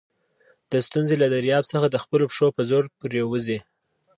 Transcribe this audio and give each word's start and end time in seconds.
د 0.71 0.73
ستونزي 0.87 1.15
له 1.19 1.27
دریاب 1.35 1.63
څخه 1.71 1.87
د 1.89 1.95
خپلو 2.03 2.23
پښو 2.29 2.47
په 2.57 2.61
زور 2.69 2.83
پورېوځئ! 2.97 3.59